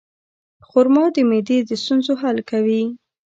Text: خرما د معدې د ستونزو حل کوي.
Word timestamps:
خرما 0.67 1.05
د 1.15 1.17
معدې 1.29 1.57
د 1.69 1.71
ستونزو 1.83 2.13
حل 2.21 2.37
کوي. 2.49 2.83